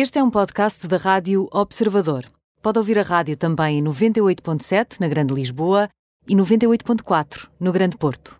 [0.00, 2.24] Este é um podcast da Rádio Observador.
[2.62, 5.88] Pode ouvir a rádio também em 98.7 na Grande Lisboa
[6.24, 8.38] e 98.4 no Grande Porto.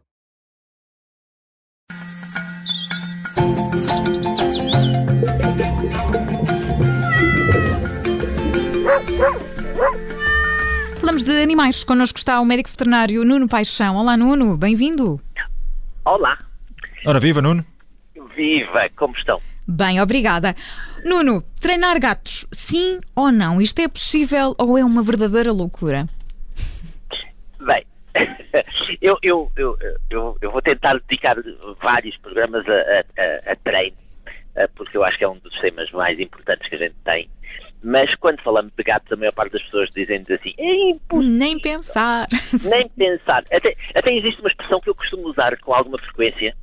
[11.01, 11.83] Falamos de animais.
[11.83, 13.97] Connosco está o médico veterinário Nuno Paixão.
[13.97, 14.57] Olá, Nuno.
[14.57, 15.21] Bem-vindo.
[16.05, 16.39] Olá,
[17.05, 17.67] Ora, viva Nuno.
[18.37, 19.41] viva, como estão?
[19.71, 20.55] Bem, obrigada.
[21.05, 23.61] Nuno, treinar gatos, sim ou não?
[23.61, 26.09] Isto é possível ou é uma verdadeira loucura?
[27.61, 27.85] Bem,
[29.03, 29.77] eu, eu, eu,
[30.41, 31.37] eu, vou tentar dedicar
[31.83, 33.05] vários programas a, a-
[33.51, 33.97] a- a treino,
[34.57, 37.29] eh, porque eu acho que é um dos temas mais importantes que a gente tem.
[37.83, 41.31] Mas quando falamos de gatos, a maior parte das pessoas dizem-nos assim: é impossível.
[41.37, 42.27] Nem pensar.
[42.65, 43.45] Nem pensar.
[43.53, 46.57] Até, até existe uma expressão que eu costumo usar com alguma frequência,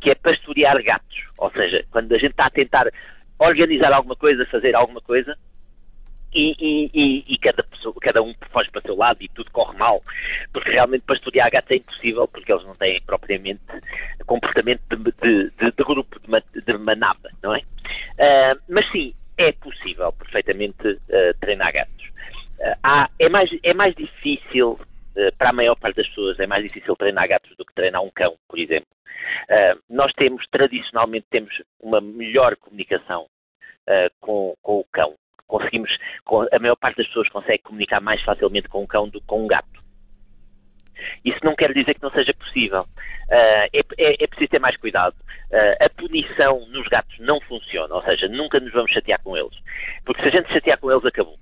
[0.00, 1.18] que é pastorear gatos.
[1.38, 2.86] Ou seja, quando a gente está a tentar
[3.38, 5.36] organizar alguma coisa, fazer alguma coisa,
[6.34, 9.50] e, e- e- e cada, pessoa, cada um foge para o seu lado e tudo
[9.50, 10.02] corre mal,
[10.52, 13.60] porque realmente pastorear gatos é impossível, porque eles não têm propriamente
[14.24, 17.62] comportamento de, de- de- de grupo, de, ma- de manada, não é?
[18.18, 22.10] Ah, mas sim, é possível perfeitamente ah, treinar gatos.
[22.62, 24.80] Ah, há- é, mais, é mais difícil,
[25.36, 28.10] para a maior parte das pessoas, é mais difícil treinar gatos do que treinar um
[28.10, 28.86] cão, por exemplo.
[29.50, 33.26] Ah, nós temos, tradicionalmente, temos uma melhor comunicação
[33.88, 35.14] ah, com, com o cão.
[35.46, 35.90] Conseguimos,
[36.24, 39.26] com- a maior parte das pessoas consegue comunicar mais facilmente com um cão do que
[39.26, 39.82] com um gato.
[41.24, 42.86] Isso não quer dizer que não seja possível.
[43.30, 45.16] Ah, é, é- é preciso ter mais cuidado.
[45.80, 49.54] A punição nos gatos não funciona, ou seja, nunca nos vamos chatear com eles.
[50.04, 51.38] Porque se a gente chatear com eles, acabou.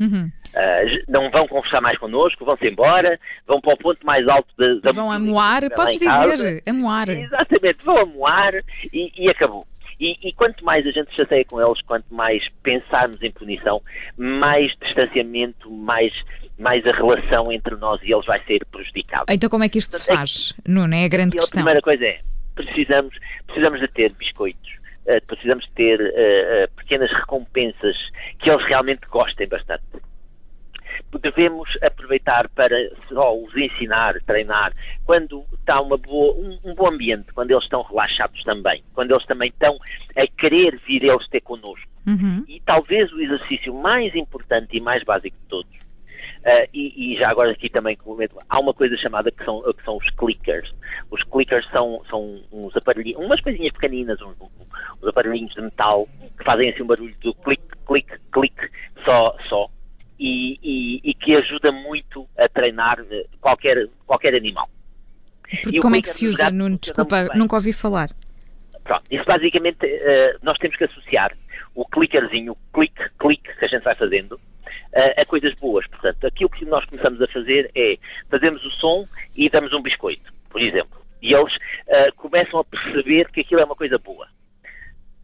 [0.00, 0.30] Uhum.
[0.54, 4.74] J- não vão conversar mais connosco, vão-se embora, vão para o ponto mais alto da,
[4.82, 7.08] da Vão amoar, podes dizer, amoar.
[7.10, 8.54] Exatamente, vão amoar
[8.92, 9.66] e, e acabou.
[10.00, 13.82] E, e quanto mais a gente se chateia com eles, quanto mais pensarmos em punição,
[14.16, 16.14] mais distanciamento, mais,
[16.58, 19.26] mais a relação entre nós e eles vai ser prejudicada.
[19.28, 20.54] Então como é que isto se faz?
[20.66, 21.58] Nuno, é a grande E a questão.
[21.58, 22.18] primeira coisa é,
[22.54, 23.14] precisamos,
[23.46, 24.70] precisamos de ter biscoitos,
[25.06, 27.96] eh, precisamos ter eh, pequenas recompensas
[28.38, 29.84] que eles realmente gostem bastante.
[31.20, 32.76] Devemos aproveitar para
[33.08, 34.72] só os ensinar, treinar,
[35.04, 39.26] quando está uma boa, um, um bom ambiente, quando eles estão relaxados também, quando eles
[39.26, 39.76] também estão
[40.16, 41.88] a querer vir eles ter connosco.
[42.06, 42.44] Uhum.
[42.46, 45.80] E talvez o exercício mais importante e mais básico de todos,
[46.44, 49.84] ah, e, e já agora aqui também complemento, há uma coisa chamada que são, que
[49.84, 50.72] são os clickers.
[51.10, 54.36] Os clickers são, são uns aparelhinhos, umas coisinhas pequeninas, uns,
[55.02, 58.68] uns aparelhinhos de metal que fazem assim um barulho do clique, clique, clique,
[59.04, 59.68] só, só.
[60.18, 64.68] E, e- e que ajuda muito a treinar eh, qualquer, qualquer animal.
[65.62, 66.78] Porque E como é que se usa, gatos Nuno?
[66.78, 68.10] Desculpa, nunca ouvi falar.
[68.84, 71.32] Pronto, isso basicamente eh, nós temos que associar
[71.74, 74.38] o clickerzinho, o clique, clique que a gente vai fazendo
[74.92, 75.86] eh, a coisas boas.
[75.86, 77.96] Portanto, aquilo que nós começamos a fazer é
[78.30, 81.00] fazemos o som e damos um biscoito, por exemplo.
[81.22, 81.52] E eles
[81.88, 84.26] eh, começam a perceber que aquilo é uma coisa boa.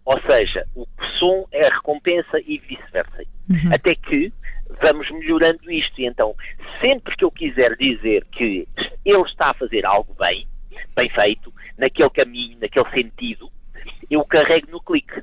[0.06, 0.86] Ou seja, o
[1.18, 3.24] som é a recompensa e vice-versa.
[3.50, 3.74] Uhum.
[3.74, 4.32] Até que
[4.80, 6.00] vamos melhorando isto.
[6.00, 6.34] E então,
[6.80, 8.68] sempre que eu quiser dizer que
[9.04, 10.46] ele está a fazer algo bem,
[10.94, 13.50] bem feito, naquele caminho, naquele sentido,
[14.08, 15.22] eu carrego no clique.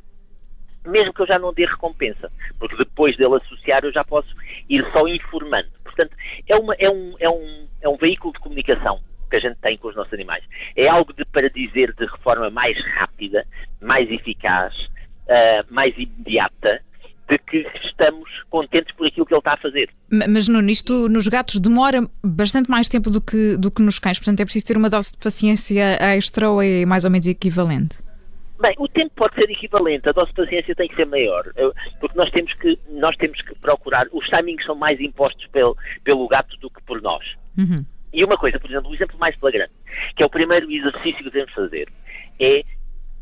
[0.86, 2.30] Mesmo que eu já não dê recompensa,
[2.60, 4.36] porque depois dele associar eu já posso
[4.68, 5.70] ir só informando.
[5.82, 6.14] Portanto,
[6.46, 9.00] é, uma- é um, é um- é um veículo de comunicação
[9.34, 10.44] que a gente tem com os nossos animais.
[10.76, 13.46] É algo de, para dizer de forma mais rápida,
[13.82, 14.74] mais eficaz,
[15.28, 16.80] ah, mais imediata,
[17.28, 19.90] de que estamos contentes por aquilo que ele está a fazer.
[20.12, 23.98] Ma- Mas Nuno, isto nos gatos demora bastante mais tempo do que, do que nos
[23.98, 27.26] cães, portanto é preciso ter uma dose de paciência extra ou é mais ou menos
[27.26, 27.98] equivalente?
[28.62, 31.44] Bem, o tempo pode ser equivalente, a dose de paciência tem que ser maior,
[32.00, 36.28] porque nós temos que, nós temos que procurar, os timings são mais impostos pelo, pelo
[36.28, 37.26] gato do que por nós.
[37.58, 37.84] Uhum.
[38.14, 39.72] E uma coisa, por exemplo, o exemplo mais flagrante,
[40.16, 41.88] que é o primeiro exercício que devemos fazer,
[42.40, 42.64] é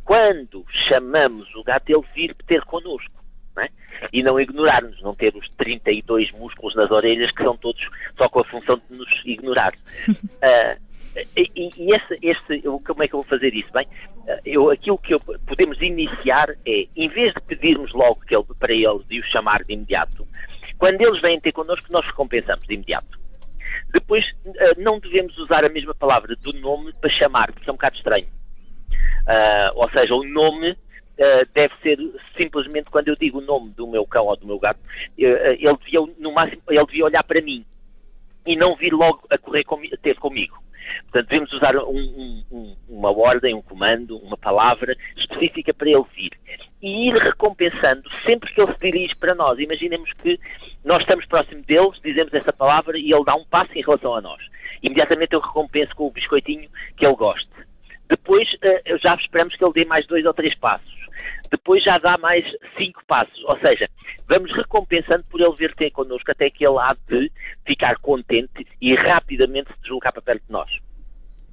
[0.03, 3.22] quando chamamos o gato, ele vir ter connosco.
[3.56, 3.69] Não é?
[4.13, 7.82] E não ignorar-nos, não ter os 32 músculos nas orelhas que são todos
[8.17, 9.73] só com a função de nos ignorar.
[10.43, 10.76] Ah,
[11.35, 13.70] e e- esse, esse, como é que eu vou fazer isso?
[13.73, 13.85] Bem,
[14.28, 18.46] ah, eu, aquilo que eu- podemos iniciar é, em vez de pedirmos logo que ele,
[18.58, 20.26] para ele de o chamar de imediato,
[20.79, 23.20] quando eles vêm ter connosco, nós recompensamos de imediato.
[23.91, 27.76] Depois, eh, não devemos usar a mesma palavra do nome para chamar, porque é um
[27.76, 28.28] bocado estranho.
[29.28, 30.78] Ah, ou seja, o nome
[31.17, 31.97] eh, deve ser
[32.38, 34.79] simplesmente quando eu digo o nome do meu cão ou do meu gato,
[35.17, 37.66] ele devia, no máximo, ele devia olhar para mim
[38.46, 40.58] e não vir logo a correr comi- ter comigo.
[41.03, 46.31] Portanto, devemos usar um, um, uma ordem, um comando, uma palavra específica para ele vir.
[46.81, 49.59] E ir recompensando sempre que ele se dirige para nós.
[49.59, 50.39] Imaginemos que
[50.83, 54.22] nós estamos próximo deles, dizemos essa palavra e ele dá um passo em relação a
[54.22, 54.41] nós.
[54.81, 57.49] Imediatamente eu recompenso com o biscoitinho que ele goste.
[58.09, 61.00] Depois uh, já esperamos que ele dê mais dois ou três passos.
[61.49, 62.46] Depois já dá mais
[62.78, 63.43] cinco passos.
[63.46, 63.90] Ou seja,
[64.28, 67.31] vamos recompensando por ele vir ter connosco até que ele há de
[67.66, 70.72] ficar contente e rapidamente se deslocar para perto de nós.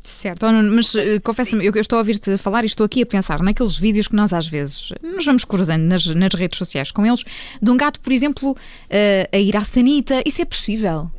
[0.03, 3.43] Certo, mas uh, confessa-me, eu, eu, estou a ouvir-te falar e estou aqui a pensar
[3.43, 7.25] naqueles vídeos que nós às vezes nos vamos cruzando nas, nas redes sociais com eles,
[7.61, 10.23] de um gato, por exemplo, uh, a ir à sanita.
[10.25, 11.11] Isso é possível?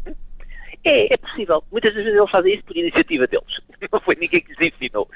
[0.84, 1.64] É, é possível.
[1.72, 3.60] Muitas vezes eles fazem isso por iniciativa deles.
[3.92, 5.04] Não foi ninguém que lhes ensinou.
[5.04, 5.10] uh,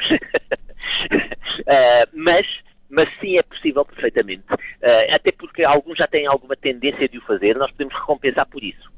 [2.14, 2.46] mas,
[2.94, 4.44] mas sim é possível perfeitamente.
[4.54, 8.64] Uh, até porque alguns já têm alguma tendência de o fazer, nós podemos recompensar por
[8.64, 8.92] isso.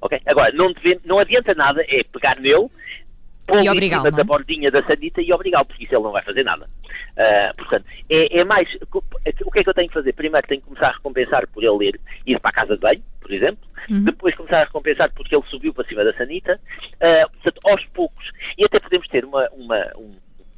[0.00, 0.20] Ok?
[0.26, 2.68] Agora, não, deve, não adianta nada é pegar nele,
[3.46, 6.42] pôr em cima da bordinha da sanita e obrigá-lo, porque isso ele não vai fazer
[6.42, 6.66] nada.
[6.66, 8.68] Uh, portanto, é, é, mais.
[8.92, 10.12] O que é que eu tenho que fazer?
[10.12, 13.02] Primeiro tenho que começar a recompensar por ele ir, ir para a casa de banho,
[13.20, 13.64] por exemplo.
[13.88, 14.04] Uhum.
[14.04, 16.58] Depois começar a recompensar porque ele subiu para cima da sanita.
[16.94, 18.28] Uh, portanto, aos poucos.
[18.58, 19.92] E até podemos ter uma, uma,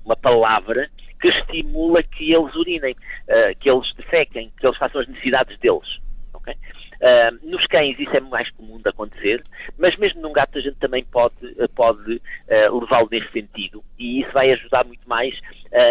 [0.04, 0.88] uma palavra
[1.24, 5.98] que estimula que eles urinem, uh, que eles defequem, que eles façam as necessidades deles.
[6.34, 6.52] Okay?
[6.52, 9.42] Uh, nos cães isso é mais comum de acontecer,
[9.78, 11.34] mas mesmo num gato a gente também pode,
[11.74, 15.34] pode uh, levá-lo nesse sentido e isso vai ajudar muito mais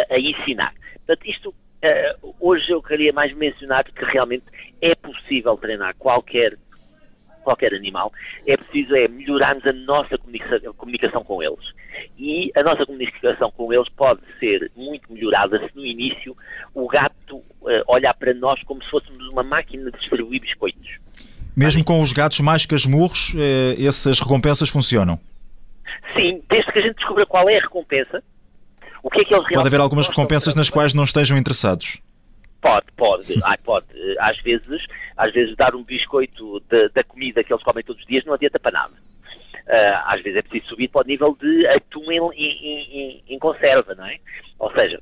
[0.09, 0.73] a ensinar.
[1.05, 1.53] Portanto, isto
[2.39, 4.45] hoje eu queria mais mencionar que realmente
[4.81, 6.57] é possível treinar qualquer
[7.43, 8.11] qualquer animal,
[8.47, 11.65] é preciso é melhorarmos a nossa comunicação, comunicação com eles.
[12.17, 16.35] E a nossa comunicação com eles pode ser muito melhorada se no início
[16.73, 17.43] o gato uh,
[17.87, 20.97] olhar para nós como se fôssemos uma máquina de distribuir biscoitos.
[21.55, 25.19] Mesmo com os gatos mais casmurros, eh, essas recompensas funcionam?
[26.15, 28.23] Sim, desde que a gente descubra qual é a recompensa,
[29.03, 32.01] o que é que eles Pode haver algumas recompensas nas quais não estejam interessados.
[32.63, 33.85] Pode, pode, Ai, pode.
[34.19, 34.85] Às vezes,
[35.17, 38.33] às vezes dar um biscoito de, da comida que eles comem todos os dias não
[38.33, 38.93] adianta para nada.
[39.67, 43.39] Uh, às vezes é preciso subir para o nível de atum em, em, em, em,
[43.39, 44.17] conserva, não é?
[44.59, 45.01] Ou seja,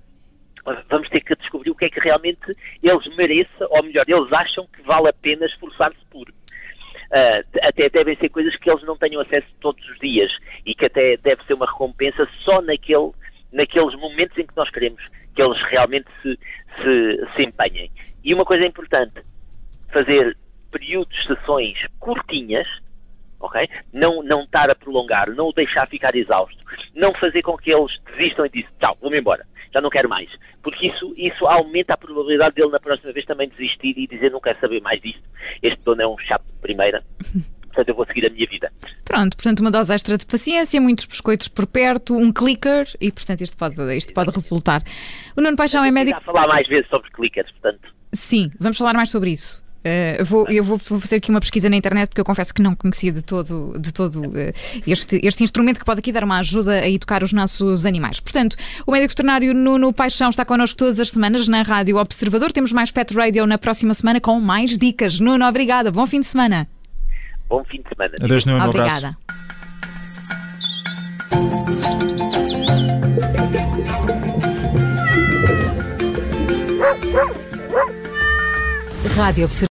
[0.89, 4.67] vamos ter que descobrir o que é que realmente eles mereçam, ou melhor, eles acham
[4.67, 6.29] que vale a pena esforçar-se por.
[6.29, 10.31] Uh, até devem ser coisas que eles não tenham acesso todos os dias
[10.65, 13.11] e que até deve ser uma recompensa só naquele,
[13.51, 15.03] naqueles momentos em que nós queremos
[15.35, 16.37] que eles realmente se,
[16.77, 17.91] se, se empenhem.
[18.23, 19.21] E uma coisa importante,
[19.91, 20.37] fazer
[20.71, 22.67] períodos de sessões curtinhas,
[23.39, 23.67] ok?
[23.91, 26.63] Não, não estar a prolongar, não o deixar ficar exausto,
[26.95, 30.29] não fazer com que eles desistam e dizem, tchau, vou-me embora, já não quero mais.
[30.61, 34.39] Porque isso, isso aumenta a probabilidade dele na próxima vez também desistir e dizer, não
[34.39, 35.23] quero saber mais disto,
[35.61, 37.03] este dono é um chato de primeira.
[37.71, 38.71] portanto eu vou seguir a minha vida.
[39.05, 43.41] Pronto, portanto uma dose extra de paciência, muitos biscoitos por perto, um clicker e portanto
[43.41, 44.83] isto pode, isto pode resultar.
[45.35, 46.21] O Nuno Paixão é médico...
[46.23, 47.93] falar mais vezes sobre clickers, portanto.
[48.13, 49.61] Sim, vamos falar mais sobre isso.
[49.81, 52.75] Uh, vou, eu vou fazer aqui uma pesquisa na internet porque eu confesso que não
[52.75, 54.53] conhecia de todo, de todo uh,
[54.85, 58.19] este, este instrumento que pode aqui dar uma ajuda a educar os nossos animais.
[58.19, 62.51] Portanto, o médico veterinário Nuno Paixão está connosco todas as semanas na Rádio Observador.
[62.51, 65.19] Temos mais Pet Radio na próxima semana com mais dicas.
[65.19, 65.89] Nuno, obrigada.
[65.89, 66.67] Bom fim de semana.
[67.51, 68.15] Bom fim de semana.
[68.23, 68.69] Adeus, Nuno.
[68.69, 69.17] Obrigada.
[79.17, 79.49] Rádio